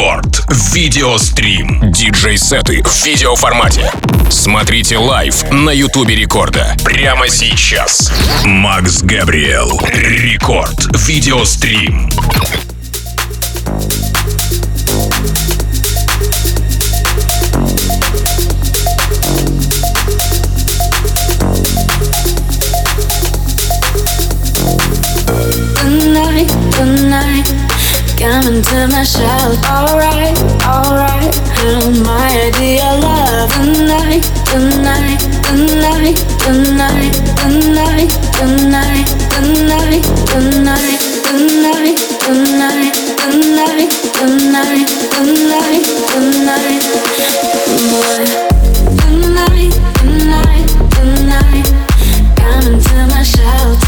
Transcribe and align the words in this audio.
Рекорд. 0.00 0.46
Видеострим. 0.72 1.92
Диджей-сеты 1.92 2.82
в 2.82 3.04
видеоформате. 3.04 3.92
Смотрите 4.30 4.96
live 4.96 5.42
на 5.52 5.68
Ютубе 5.68 6.14
Рекорда. 6.14 6.74
Прямо 6.82 7.28
сейчас. 7.28 8.10
Макс 8.46 9.02
Габриэл. 9.02 9.78
Рекорд. 9.92 10.86
Видеострим. 11.06 12.08
Coming 28.20 28.60
to 28.60 28.86
my 28.88 29.02
shelf, 29.02 29.56
alright, 29.64 30.36
alright. 30.68 31.32
And 31.64 32.02
my 32.04 32.28
idea 32.52 32.84
love 33.00 33.48
tonight, 33.54 34.28
tonight, 34.44 35.24
tonight, 35.48 36.20
tonight, 36.44 37.16
tonight, 37.40 38.12
tonight, 38.36 39.08
tonight, 39.32 40.04
tonight, 40.28 40.92
tonight, 41.16 41.96
tonight, 42.20 42.92
tonight, 43.40 43.88
tonight, 44.20 44.84
tonight, 45.16 45.84
tonight, 46.12 46.82
boy. 47.88 48.24
Tonight, 49.00 49.72
tonight, 49.96 50.68
tonight. 50.92 51.66
Coming 52.36 52.80
to 52.84 52.96
my 53.08 53.22
shelter, 53.22 53.79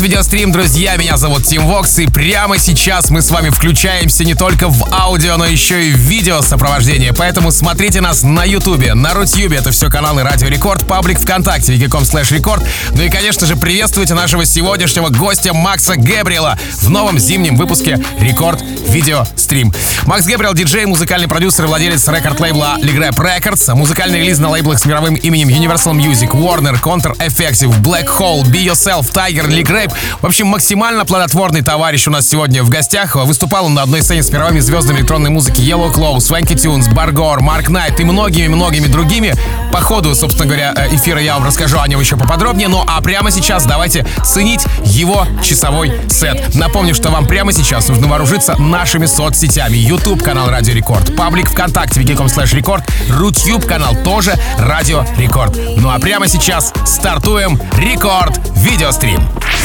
Рекорд 0.00 0.12
Видеострим, 0.12 0.50
друзья. 0.50 0.96
Меня 0.96 1.18
зовут 1.18 1.44
Тим 1.44 1.66
Вокс. 1.66 1.98
И 1.98 2.06
прямо 2.06 2.58
сейчас 2.58 3.10
мы 3.10 3.20
с 3.20 3.30
вами 3.30 3.50
включаемся 3.50 4.24
не 4.24 4.34
только 4.34 4.68
в 4.68 4.88
аудио, 4.94 5.36
но 5.36 5.44
еще 5.44 5.88
и 5.88 5.92
в 5.92 5.96
видео 5.96 6.40
сопровождение. 6.40 7.12
Поэтому 7.12 7.50
смотрите 7.50 8.00
нас 8.00 8.22
на 8.22 8.44
Ютубе, 8.44 8.94
на 8.94 9.12
Рутьюбе. 9.12 9.58
Это 9.58 9.72
все 9.72 9.90
каналы 9.90 10.22
Радио 10.22 10.48
Рекорд, 10.48 10.86
паблик 10.86 11.18
ВКонтакте, 11.20 11.74
vk.com 11.74 12.04
slash 12.04 12.34
record. 12.34 12.62
Ну 12.94 13.02
и, 13.02 13.10
конечно 13.10 13.46
же, 13.46 13.56
приветствуйте 13.56 14.14
нашего 14.14 14.46
сегодняшнего 14.46 15.10
гостя 15.10 15.52
Макса 15.52 15.96
Гэбриэла 15.96 16.58
в 16.80 16.88
новом 16.88 17.18
зимнем 17.18 17.56
выпуске 17.56 18.02
Рекорд 18.20 18.62
Видеострим. 18.88 19.72
Макс 20.06 20.24
Гэбриэл, 20.24 20.54
диджей, 20.54 20.86
музыкальный 20.86 21.28
продюсер 21.28 21.64
и 21.64 21.68
владелец 21.68 22.08
рекорд-лейбла 22.08 22.78
Ligrap 22.80 23.16
Records, 23.16 23.74
музыку 23.74 24.20
релизит 24.20 24.38
на 24.38 24.48
лейблах 24.48 24.78
с 24.78 24.86
мировым 24.86 25.14
именем 25.16 25.48
Universal 25.48 25.92
Music, 25.92 26.30
Warner, 26.30 26.80
Kontor, 26.80 27.14
Effective, 27.18 27.78
Black 27.82 28.06
Hole, 28.06 28.44
Be 28.44 28.64
Yourself, 28.64 29.12
Tiger, 29.12 29.46
Lee 29.46 29.89
Grape. 29.90 30.00
В 30.20 30.26
общем, 30.26 30.48
максимально 30.48 31.04
плодотворный 31.04 31.62
товарищ 31.62 32.06
у 32.06 32.10
нас 32.10 32.28
сегодня 32.28 32.62
в 32.62 32.68
гостях. 32.68 33.16
Выступал 33.16 33.66
он 33.66 33.74
на 33.74 33.82
одной 33.82 34.02
сцене 34.02 34.22
с 34.22 34.30
мировыми 34.30 34.60
звездами 34.60 34.98
электронной 34.98 35.30
музыки 35.30 35.60
Yellow 35.60 35.92
Claw, 35.92 36.16
Swanky 36.18 36.54
Tunes, 36.54 36.92
Bargor, 36.92 37.38
Mark 37.38 37.66
Knight 37.66 38.00
и 38.00 38.04
многими-многими 38.04 38.86
другими. 38.86 39.34
По 39.72 39.80
ходу, 39.80 40.14
собственно 40.14 40.46
говоря, 40.46 40.74
э, 40.76 40.94
эфира 40.94 41.20
я 41.20 41.34
вам 41.34 41.44
расскажу 41.44 41.78
о 41.78 41.88
нем 41.88 42.00
еще 42.00 42.16
поподробнее. 42.16 42.68
Ну 42.68 42.84
а 42.86 43.00
прямо 43.00 43.30
сейчас 43.30 43.64
давайте 43.64 44.06
ценить 44.24 44.62
его 44.84 45.26
часовой 45.42 45.92
сет. 46.08 46.54
Напомню, 46.54 46.94
что 46.94 47.10
вам 47.10 47.26
прямо 47.26 47.52
сейчас 47.52 47.88
нужно 47.88 48.08
вооружиться 48.08 48.60
нашими 48.60 49.06
соцсетями. 49.06 49.76
YouTube 49.76 50.22
канал 50.22 50.50
Радио 50.50 50.74
Рекорд, 50.74 51.16
паблик 51.16 51.48
ВКонтакте, 51.50 52.00
vk.com 52.00 52.26
slash 52.26 52.54
record, 52.54 52.84
Рутюб 53.08 53.64
канал 53.64 53.94
тоже 54.04 54.34
Радио 54.58 55.04
Рекорд. 55.16 55.56
Ну 55.76 55.90
а 55.90 55.98
прямо 55.98 56.28
сейчас 56.28 56.72
стартуем 56.84 57.60
Рекорд 57.76 58.38
Видеострим. 58.56 59.22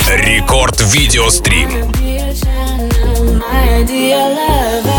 Рекорд 0.08 0.82
видеострим. 0.94 1.92
My 3.40 3.84
lover. 3.84 4.95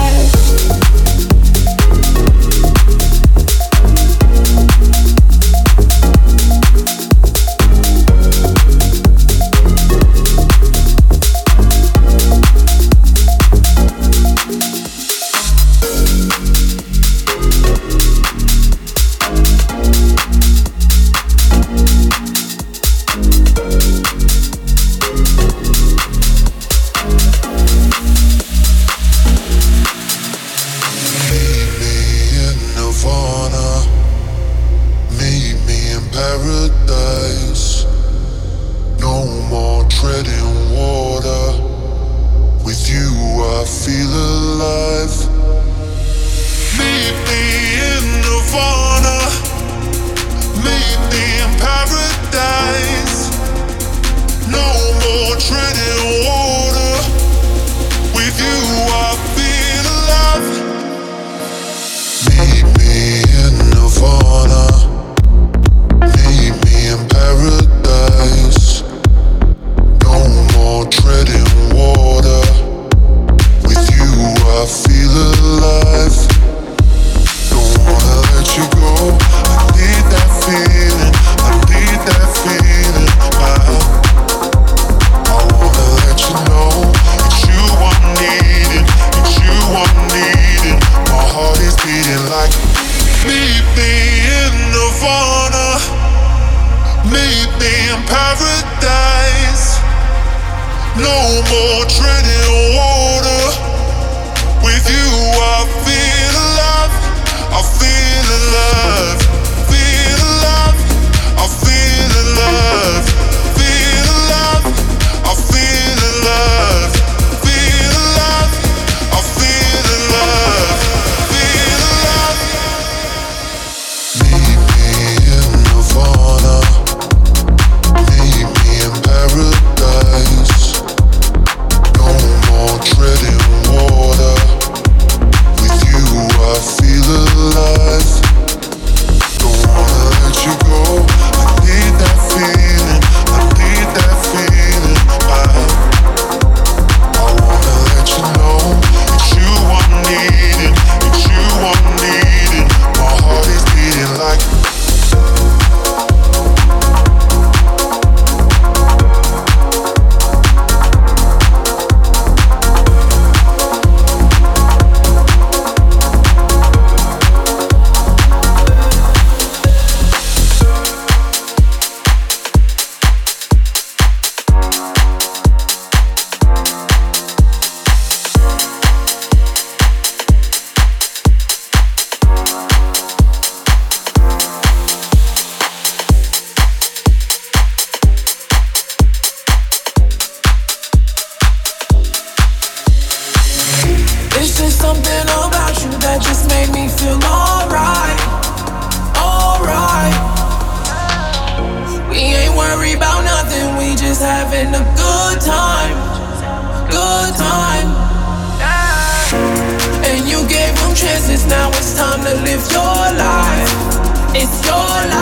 It's 212.69 212.75
your 212.75 212.83
life. 212.83 214.35
It's 214.35 214.67
your 214.67 214.75
life. 214.75 215.16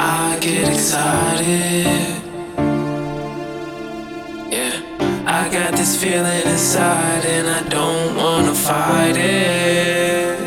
I 0.00 0.38
get 0.40 0.72
excited. 0.72 1.86
Yeah, 4.48 4.80
I 5.26 5.48
got 5.52 5.72
this 5.72 6.00
feeling 6.00 6.42
inside, 6.46 7.24
and 7.26 7.48
I 7.48 7.68
don't 7.68 8.14
wanna 8.14 8.54
fight 8.54 9.16
it. 9.16 10.38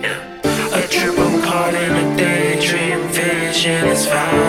Yeah, 0.00 0.78
a 0.78 0.88
trip, 0.88 1.18
I'm 1.18 1.42
caught 1.42 1.74
in 1.74 1.92
a 2.04 2.16
daydream, 2.16 3.00
vision 3.08 3.84
is 3.88 4.06
vibrant. 4.06 4.47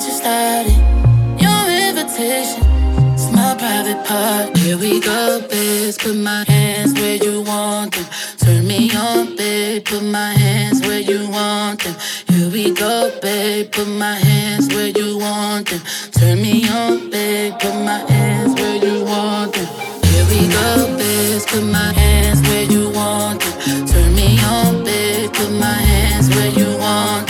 What 0.00 0.08
you 0.08 0.14
started. 0.14 1.42
Your 1.42 1.88
invitation, 1.88 2.62
it's 3.12 3.30
my 3.32 3.54
private 3.58 4.02
part. 4.06 4.56
Here 4.56 4.78
we 4.78 4.98
go, 4.98 5.46
babe. 5.46 5.94
Put 5.98 6.16
my 6.16 6.44
hands 6.48 6.94
where 6.94 7.16
you 7.16 7.42
want 7.42 7.94
them. 7.94 8.06
Turn 8.38 8.66
me 8.66 8.90
on, 8.96 9.36
babe. 9.36 9.84
Put 9.84 10.02
my 10.02 10.32
hands 10.32 10.80
where 10.80 11.00
you 11.00 11.28
want 11.28 11.82
them. 11.82 11.94
Here 12.28 12.50
we 12.50 12.72
go, 12.72 13.10
babe. 13.20 13.70
Put 13.72 13.88
my 13.88 14.14
hands 14.14 14.68
where 14.68 14.88
you 14.88 15.18
want 15.18 15.68
them. 15.68 15.80
Turn 16.12 16.40
me 16.40 16.66
on, 16.68 17.10
babe. 17.10 17.52
Put 17.60 17.74
my 17.74 18.00
hands 18.10 18.54
where 18.54 18.76
you 18.76 19.04
want 19.04 19.52
them. 19.52 19.66
Here 20.10 20.26
we 20.32 20.48
go, 20.48 20.96
babe. 20.96 21.42
Put 21.46 21.64
my 21.64 21.92
hands 21.92 22.40
where 22.48 22.64
you 22.64 22.90
want 22.90 23.40
them. 23.42 23.86
Turn 23.86 24.14
me 24.14 24.38
on, 24.44 24.82
babe. 24.82 25.30
Put 25.30 25.50
my 25.52 25.78
hands 25.92 26.30
where 26.30 26.48
you 26.48 26.78
want 26.78 27.26
them. 27.26 27.29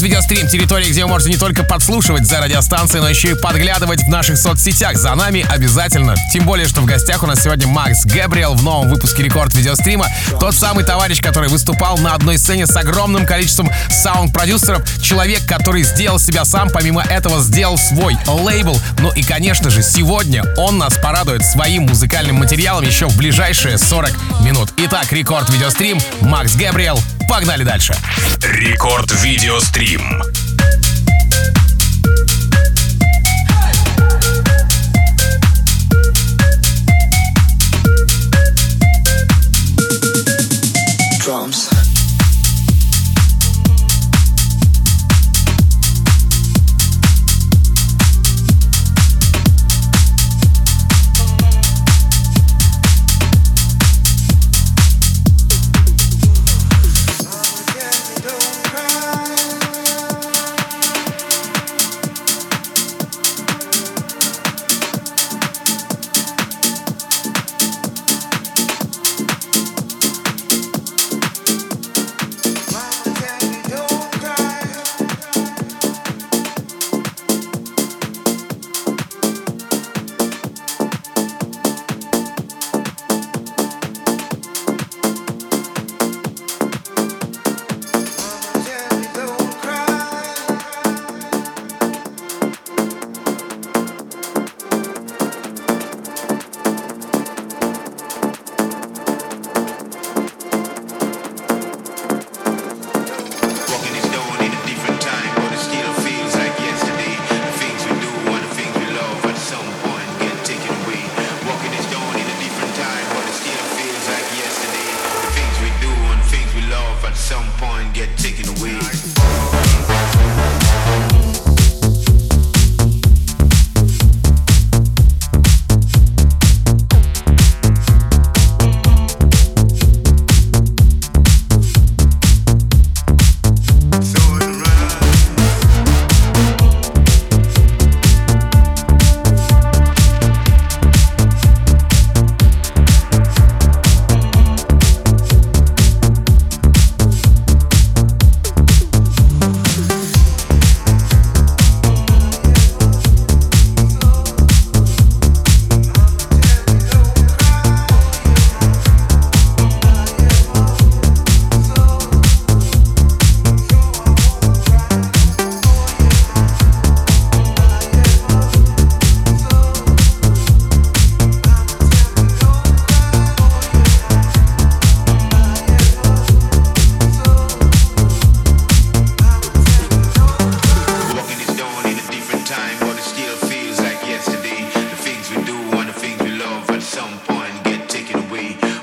Рекорд 0.00 0.02
Видеострим. 0.02 0.48
Территория, 0.48 0.88
где 0.88 1.02
вы 1.04 1.10
можете 1.10 1.30
не 1.30 1.36
только 1.36 1.62
подслушивать 1.62 2.26
за 2.26 2.40
радиостанцией, 2.40 3.02
но 3.02 3.08
еще 3.08 3.32
и 3.32 3.34
подглядывать 3.34 4.02
в 4.02 4.08
наших 4.08 4.38
соцсетях. 4.38 4.96
За 4.96 5.14
нами 5.14 5.44
обязательно. 5.46 6.14
Тем 6.32 6.46
более, 6.46 6.66
что 6.66 6.80
в 6.80 6.86
гостях 6.86 7.22
у 7.22 7.26
нас 7.26 7.42
сегодня 7.42 7.66
Макс 7.66 8.06
Габриэл 8.06 8.54
в 8.54 8.62
новом 8.62 8.88
выпуске 8.88 9.22
Рекорд 9.22 9.54
Видеострима. 9.54 10.06
Тот 10.38 10.54
самый 10.54 10.84
товарищ, 10.84 11.20
который 11.20 11.50
выступал 11.50 11.98
на 11.98 12.14
одной 12.14 12.38
сцене 12.38 12.66
с 12.66 12.74
огромным 12.76 13.26
количеством 13.26 13.70
саунд-продюсеров. 13.90 14.82
Человек, 15.02 15.44
который 15.46 15.82
сделал 15.82 16.18
себя 16.18 16.46
сам, 16.46 16.70
помимо 16.70 17.02
этого 17.02 17.42
сделал 17.42 17.76
свой 17.76 18.16
лейбл. 18.26 18.80
Ну 19.00 19.10
и, 19.12 19.22
конечно 19.22 19.68
же, 19.68 19.82
сегодня 19.82 20.44
он 20.56 20.78
нас 20.78 20.94
порадует 20.94 21.44
своим 21.44 21.82
музыкальным 21.82 22.36
материалом 22.36 22.84
еще 22.84 23.06
в 23.06 23.16
ближайшие 23.18 23.76
40 23.76 24.12
минут. 24.42 24.70
Итак, 24.78 25.12
Рекорд 25.12 25.50
Видеострим, 25.50 25.98
Макс 26.20 26.54
Габриэл. 26.54 26.98
Погнали 27.28 27.62
дальше. 27.62 27.94
Рекорд 28.42 29.12
Видеострим. 29.22 29.89
Стрим. 29.90 30.49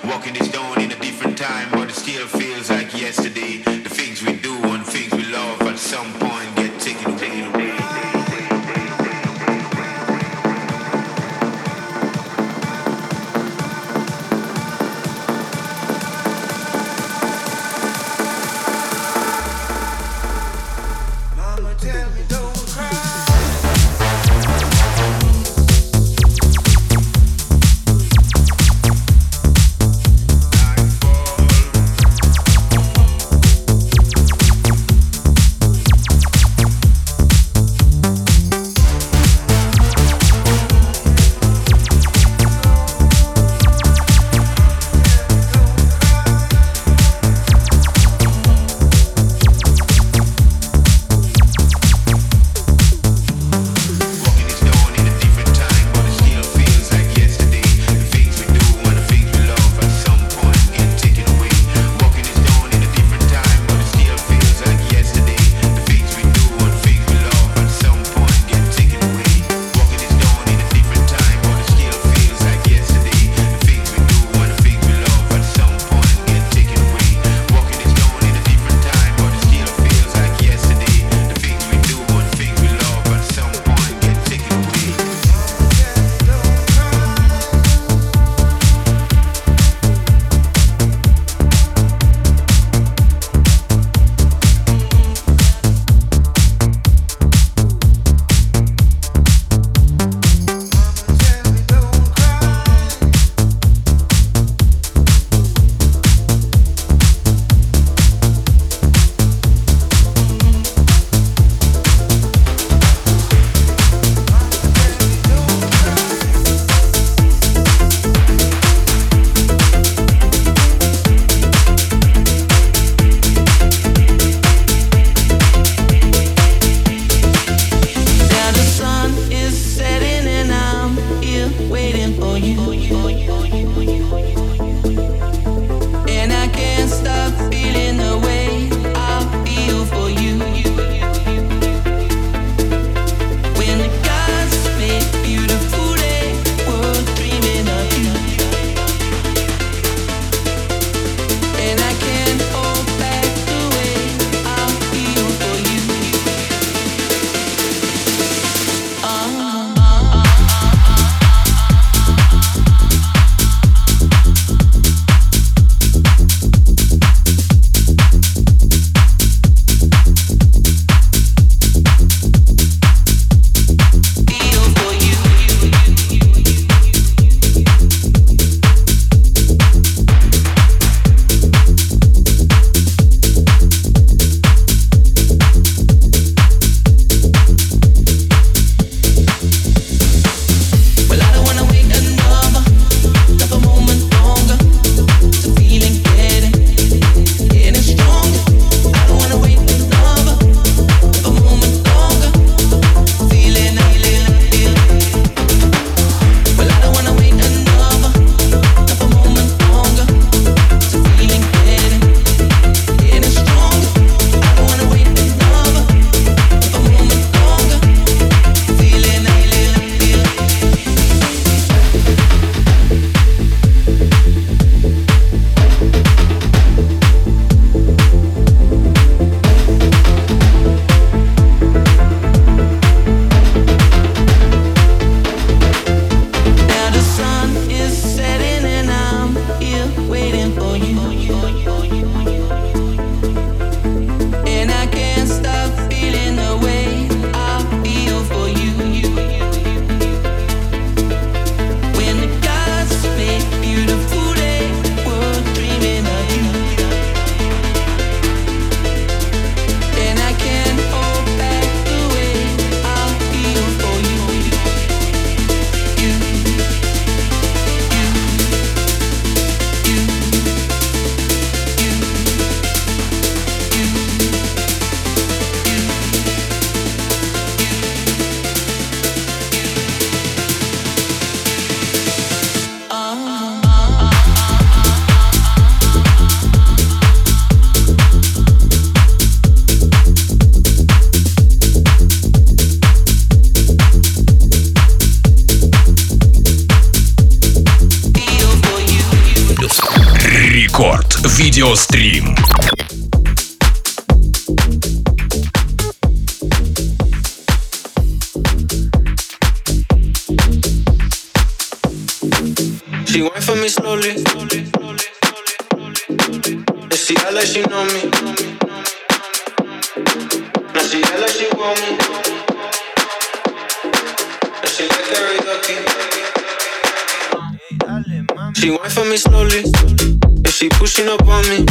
Walking 0.08 0.36
this 0.36 0.47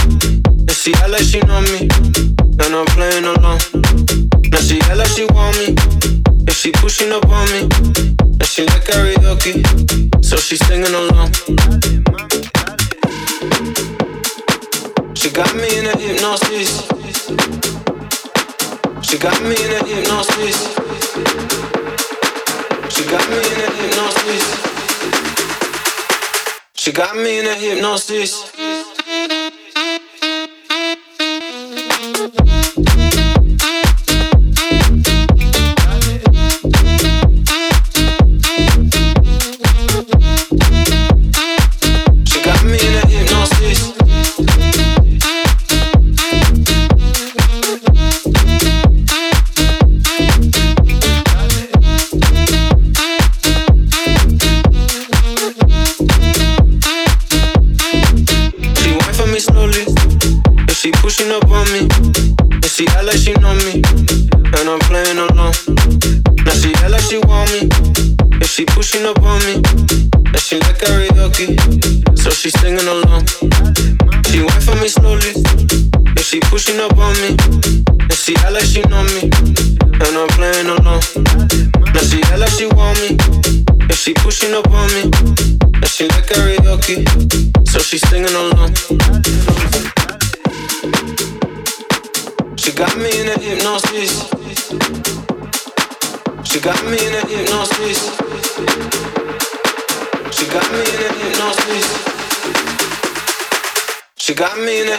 And 0.07 0.71
she 0.71 0.92
see 0.92 1.07
like 1.09 1.23
she 1.23 1.40
know 1.40 1.61
me. 1.73 1.88
And 2.62 2.73
I'm 2.75 2.87
playing 2.95 3.25
along. 3.25 3.61
Let's 4.53 4.66
see 4.69 4.81
like 4.95 5.09
she 5.09 5.27
want 5.27 5.57
me. 5.59 5.75
and 6.47 6.53
she 6.53 6.71
pushing 6.73 7.12
up 7.12 7.27
on 7.29 7.47
me. 7.53 7.62
And 7.62 8.47
she 8.47 8.62
like 8.66 8.85
karaoke. 8.85 9.55
So 10.25 10.37
she 10.37 10.57
singing 10.57 10.95
along. 10.95 11.33
She 15.14 15.31
got 15.31 15.55
me 15.57 15.79
in 15.79 15.87
a 15.87 15.97
hypnosis. 15.99 16.87
She 19.03 19.19
got 19.19 19.40
me 19.42 19.57
in 19.64 19.73
a 19.73 19.85
hypnosis. 19.85 20.59
She 22.95 23.05
got 23.05 23.29
me 23.31 23.38
in 23.38 23.61
a 23.61 23.71
hypnosis. 23.79 24.45
She 26.75 26.92
got 26.92 27.16
me 27.16 27.40
in 27.40 27.47
a 27.47 27.55
hypnosis. 27.55 28.56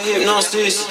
hypnosis. 0.04 0.86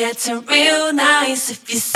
it's 0.00 0.28
a 0.28 0.40
real 0.40 0.92
nice 0.92 1.50
if 1.50 1.70
you 1.70 1.93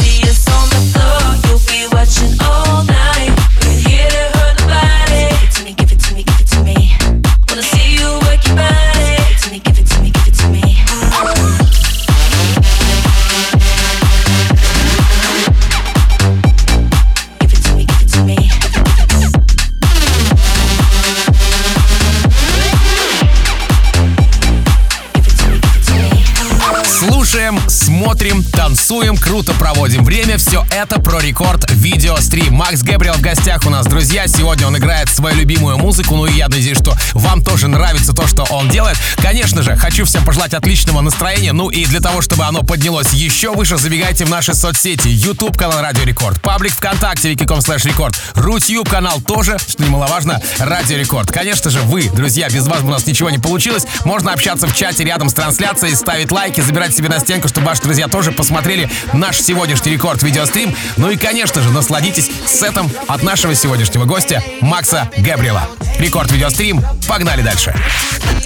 рекорд 31.29 31.71
видео 31.73 32.17
стрим. 32.17 32.55
Макс 32.55 32.83
Гэбриэл 32.83 33.13
в 33.13 33.21
гостях 33.21 33.67
у 33.67 33.71
нас, 33.71 33.87
друзья. 33.87 34.27
Сегодня 34.27 34.67
он 34.67 34.79
играет 34.79 34.88
свою 35.19 35.37
любимую 35.37 35.79
музыку. 35.79 36.15
Ну 36.15 36.27
и 36.27 36.33
я 36.35 36.49
надеюсь, 36.49 36.79
что 36.79 36.97
вам 37.13 37.43
тоже 37.43 37.67
нравится 37.67 38.13
то, 38.13 38.29
что 38.29 38.45
он 38.51 38.69
делает. 38.69 38.97
Конечно 39.17 39.63
же, 39.63 39.75
хочу 39.75 40.05
всем 40.05 40.25
пожелать 40.25 40.55
отличного 40.55 41.01
настроения. 41.01 41.53
Ну 41.53 41.71
и 41.71 41.85
для 41.87 41.99
того, 41.99 42.23
чтобы 42.23 42.45
оно 42.45 42.63
поднялось 42.63 43.13
еще 43.13 43.53
выше, 43.53 43.79
забегайте 43.79 44.25
в 44.25 44.31
наши 44.31 44.55
соцсети. 44.55 45.09
YouTube 45.09 45.57
канал 45.57 45.81
Радио 45.81 46.05
Рекорд, 46.05 46.41
паблик 46.41 46.73
ВКонтакте, 46.73 47.31
vk.com 47.31 47.61
slash 47.63 47.85
record, 47.85 48.15
Рутьюб 48.37 48.89
канал 48.89 49.21
тоже, 49.21 49.59
что 49.59 49.83
немаловажно, 49.83 50.41
Радио 50.59 50.97
Рекорд. 50.97 51.33
Конечно 51.33 51.69
же, 51.69 51.81
вы, 51.81 52.09
друзья, 52.11 52.49
без 52.49 52.69
вас 52.69 52.83
бы 52.83 52.89
у 52.89 52.93
нас 52.93 53.05
ничего 53.07 53.29
не 53.31 53.39
получилось. 53.39 53.87
Можно 54.05 54.33
общаться 54.33 54.69
в 54.69 54.77
чате 54.77 55.03
рядом 55.03 55.29
с 55.29 55.35
трансляцией, 55.35 55.97
ставить 55.97 56.31
лайки, 56.31 56.61
забирать 56.61 56.95
себе 56.95 57.09
на 57.09 57.19
стенку, 57.19 57.49
чтобы 57.49 57.67
ваши 57.67 57.83
друзья 57.83 58.07
тоже 58.07 58.31
посмотрели 58.31 58.89
наш 59.13 59.41
сегодняшний 59.41 59.93
рекорд 59.93 60.23
видеострим. 60.23 60.77
Ну 60.97 61.11
и, 61.11 61.17
конечно 61.17 61.61
же, 61.61 61.71
насладитесь 61.71 62.31
сетом 62.47 62.89
от 63.09 63.25
нашего 63.25 63.57
сегодняшнего 63.57 64.05
гостя 64.05 64.43
Макса 64.61 65.08
Габриэла. 65.17 65.67
Рекорд 65.99 66.31
видеострим. 66.31 66.85
Погнали 67.09 67.43
дальше. 67.43 67.75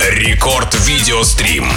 Рекорд 0.00 0.74
видеострим. 0.86 1.70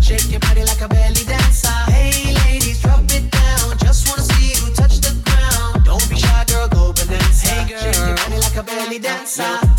Shake 0.00 0.32
your 0.32 0.40
body 0.40 0.64
like 0.64 0.80
a 0.80 0.88
belly 0.88 1.24
dancer. 1.24 1.68
Hey 1.86 2.34
ladies, 2.44 2.80
drop 2.82 3.00
it 3.12 3.30
down. 3.30 3.78
Just 3.78 4.08
wanna 4.08 4.22
see 4.22 4.54
you 4.58 4.74
touch 4.74 4.98
the 5.00 5.14
ground. 5.24 5.84
Don't 5.84 6.04
be 6.08 6.16
shy, 6.16 6.44
girl, 6.48 6.66
go 6.68 6.92
bananas. 6.92 7.42
Hey 7.42 7.68
girl, 7.68 7.80
shake 7.80 7.96
your 7.96 8.16
body 8.16 8.38
like 8.40 8.56
a 8.56 8.62
belly 8.64 8.98
dancer. 8.98 9.69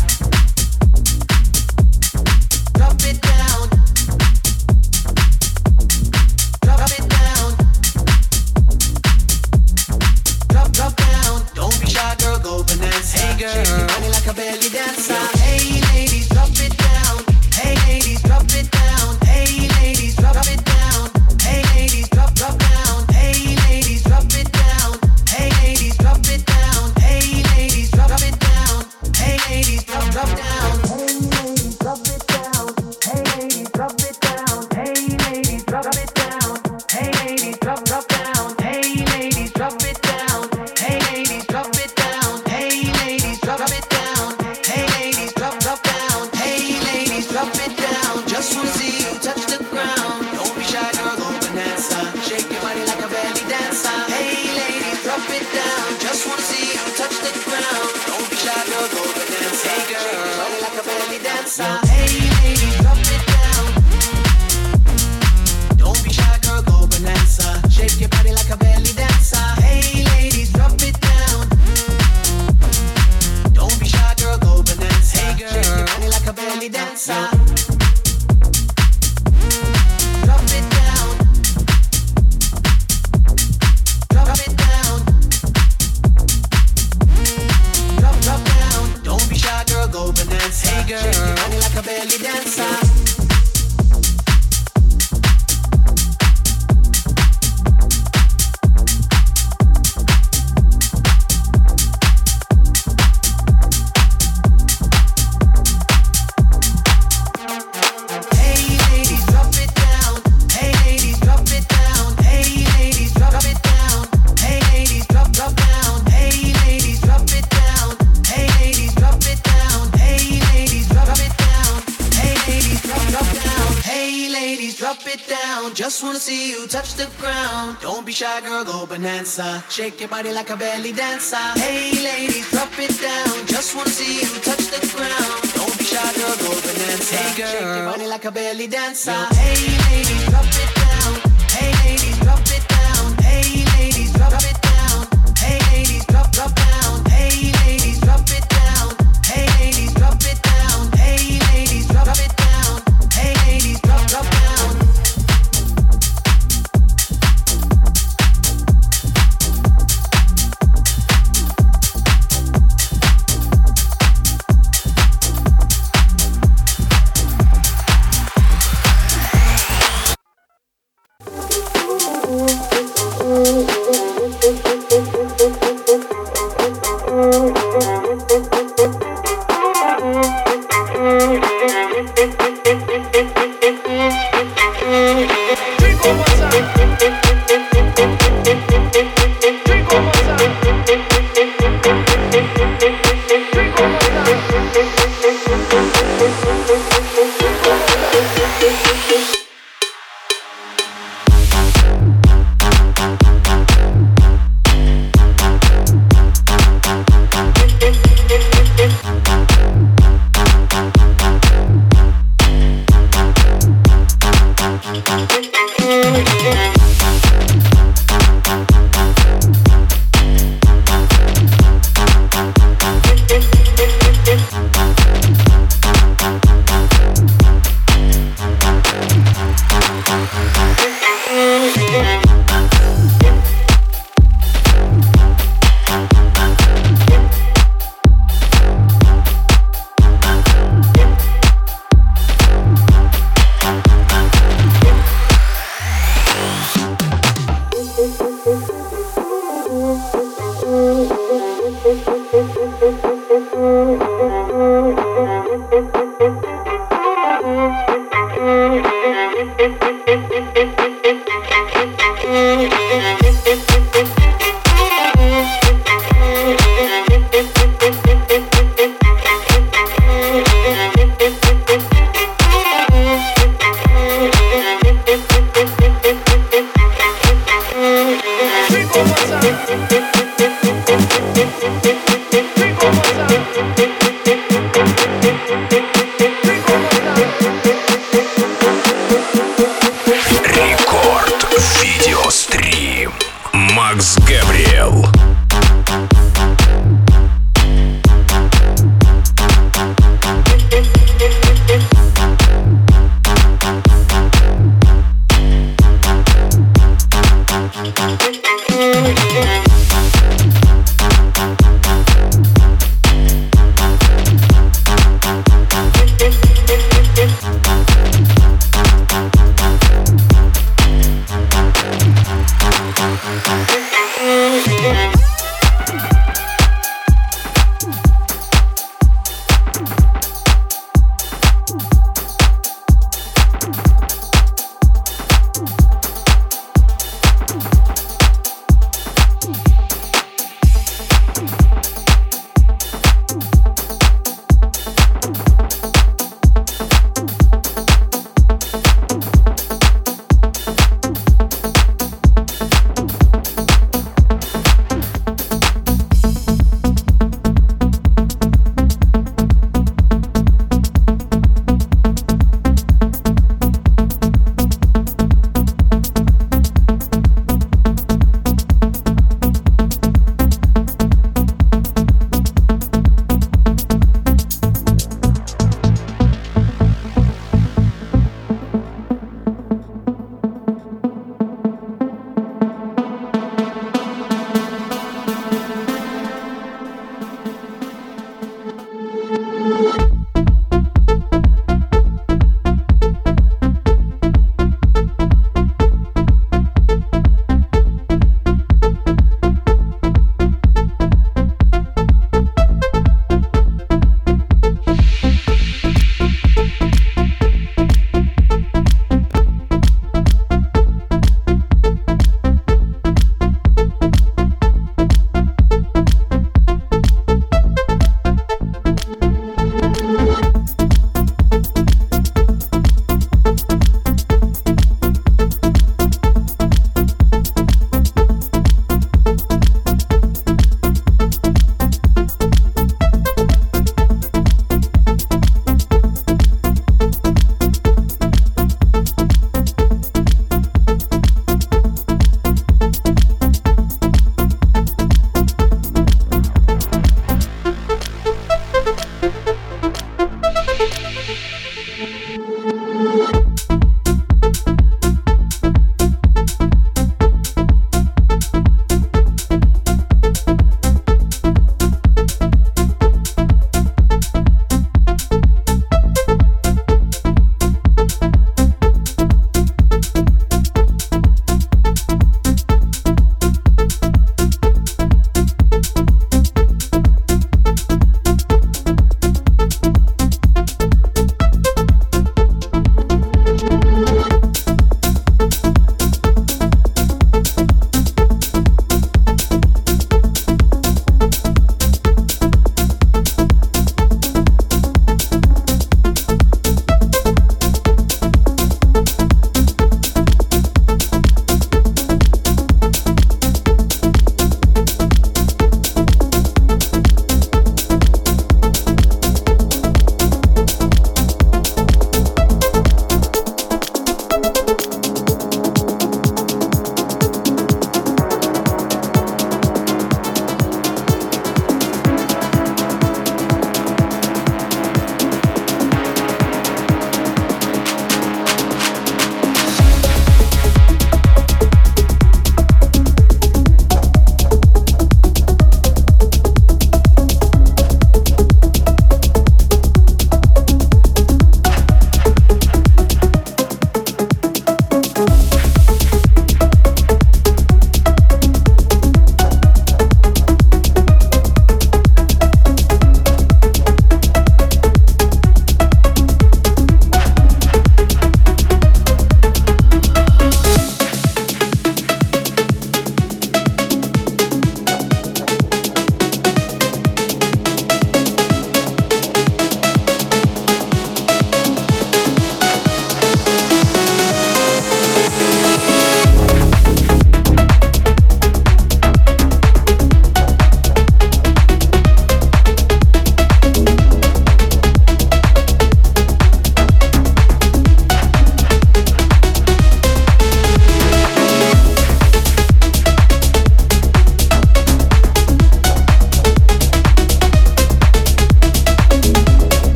Bonanza. 128.86 129.62
Shake 129.68 130.00
your 130.00 130.08
body 130.08 130.32
like 130.32 130.50
a 130.50 130.56
belly 130.56 130.92
dancer. 130.92 131.36
Hey 131.60 131.92
ladies, 132.02 132.48
drop 132.50 132.72
it 132.78 132.94
down. 133.00 133.46
Just 133.46 133.76
wanna 133.76 133.90
see 133.90 134.20
you 134.22 134.32
touch 134.40 134.64
the 134.72 134.80
ground. 134.96 135.52
Don't 135.54 135.76
be 135.78 135.84
shy, 135.84 136.12
girl, 136.16 136.36
go 136.42 136.50
bonanza. 136.64 137.16
Hey 137.16 137.36
girl, 137.36 137.52
shake 137.52 137.76
your 137.76 137.84
body 137.92 138.06
like 138.06 138.24
a 138.24 138.30
belly 138.30 138.66
dancer. 138.66 139.20
Hey 139.36 139.60
ladies, 139.84 140.24
drop 140.30 140.48
it 140.62 140.70
down. 140.80 141.12
Hey 141.56 141.70
ladies, 141.84 142.18
drop 142.24 142.40
it 142.56 142.64
down. 142.68 143.04
Hey 143.20 143.64
ladies, 143.76 144.12
drop 144.12 144.32
it 144.50 144.58
down. 144.62 144.98
Hey 145.36 145.58
ladies, 145.70 146.06
drop 146.06 146.32
drop 146.32 146.54
down. 146.54 147.04
Hey 147.06 147.52
ladies, 147.64 148.00
drop 148.00 148.20
it 148.30 148.41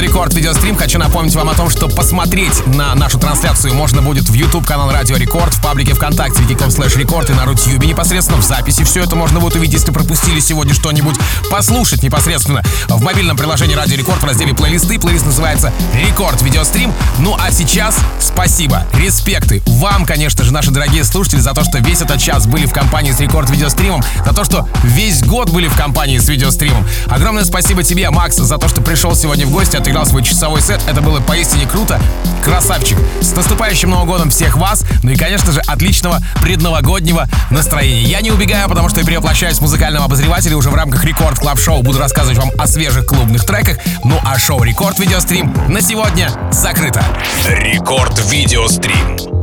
Рекорд 0.00 0.34
Видеострим. 0.34 0.76
Хочу 0.76 0.98
напомнить 0.98 1.34
вам 1.34 1.50
о 1.50 1.54
том, 1.54 1.70
что 1.70 1.88
посмотреть 1.88 2.66
на 2.66 2.94
нашу 2.94 3.18
трансляцию 3.18 3.74
можно 3.74 4.02
будет 4.02 4.28
в 4.28 4.34
YouTube 4.34 4.66
канал 4.66 4.90
Радио 4.90 5.16
Рекорд, 5.16 5.54
в 5.54 5.62
паблике 5.62 5.94
ВКонтакте 5.94 6.42
vk.com 6.42 6.68
slash 6.68 6.98
record 6.98 7.30
и 7.30 7.32
на 7.32 7.44
Рутюбе 7.44 7.86
непосредственно 7.86 8.40
в 8.40 8.44
записи. 8.44 8.82
Все 8.84 9.02
это 9.02 9.16
можно 9.16 9.40
будет 9.40 9.56
увидеть, 9.56 9.74
если 9.74 9.92
пропустили 9.92 10.40
сегодня 10.40 10.74
что-нибудь, 10.74 11.16
послушать 11.50 12.02
непосредственно 12.02 12.62
в 12.88 13.02
мобильном 13.02 13.36
приложении 13.36 13.74
Радио 13.74 13.96
Рекорд 13.96 14.20
в 14.20 14.24
разделе 14.24 14.54
плейлисты. 14.54 14.98
Плейлист 14.98 15.26
называется 15.26 15.72
Рекорд 15.94 16.42
Видеострим. 16.42 16.92
Ну 17.18 17.36
а 17.38 17.52
сейчас 17.52 17.96
спасибо, 18.18 18.86
респекты 18.94 19.62
вам, 19.66 20.04
конечно 20.06 20.44
же, 20.44 20.52
наши 20.52 20.70
дорогие 20.70 21.04
слушатели, 21.04 21.40
за 21.40 21.52
то, 21.52 21.64
что 21.64 21.78
весь 21.78 22.00
этот 22.00 22.20
час 22.20 22.46
были 22.46 22.66
в 22.66 22.72
компании 22.72 23.12
с 23.12 23.20
Рекорд 23.20 23.48
Видеостримом, 23.50 24.02
за 24.26 24.34
то, 24.34 24.44
что 24.44 24.68
весь 24.82 25.22
год 25.22 25.50
были 25.50 25.68
в 25.68 25.76
компании 25.76 26.18
с 26.18 26.28
Видеостримом. 26.28 26.86
Огромное 27.06 27.44
спасибо 27.44 27.82
тебе, 27.82 28.10
Макс, 28.10 28.36
за 28.36 28.58
то, 28.58 28.68
что 28.68 28.80
пришел 28.82 29.14
сегодня 29.20 29.46
в 29.46 29.50
гости, 29.50 29.76
отыграл 29.76 30.06
свой 30.06 30.22
часовой 30.22 30.62
сет. 30.62 30.80
Это 30.88 31.02
было 31.02 31.20
поистине 31.20 31.66
круто. 31.66 32.00
Красавчик. 32.42 32.96
С 33.20 33.36
наступающим 33.36 33.90
Новым 33.90 34.08
годом 34.08 34.30
всех 34.30 34.56
вас. 34.56 34.84
Ну 35.02 35.10
и, 35.10 35.16
конечно 35.16 35.52
же, 35.52 35.60
отличного 35.66 36.20
предновогоднего 36.42 37.28
настроения. 37.50 38.02
Я 38.04 38.22
не 38.22 38.30
убегаю, 38.30 38.68
потому 38.68 38.88
что 38.88 39.00
я 39.00 39.06
перевоплощаюсь 39.06 39.58
в 39.58 39.60
музыкального 39.60 40.06
обозревателя 40.06 40.56
уже 40.56 40.70
в 40.70 40.74
рамках 40.74 41.04
Рекорд 41.04 41.38
Клаб 41.38 41.58
Шоу. 41.58 41.82
Буду 41.82 41.98
рассказывать 41.98 42.38
вам 42.38 42.50
о 42.56 42.66
свежих 42.66 43.04
клубных 43.04 43.44
треках. 43.44 43.76
Ну 44.04 44.18
а 44.24 44.38
шоу 44.38 44.62
Рекорд 44.62 44.98
Видеострим 44.98 45.54
на 45.68 45.82
сегодня 45.82 46.30
закрыто. 46.50 47.04
Рекорд 47.46 48.18
Видеострим. 48.30 49.39